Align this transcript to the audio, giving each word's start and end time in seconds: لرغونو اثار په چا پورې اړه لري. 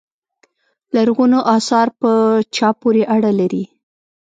لرغونو 0.95 1.39
اثار 1.55 1.87
په 1.99 2.11
چا 2.57 2.69
پورې 2.81 3.03
اړه 3.15 3.31
لري. 3.39 3.63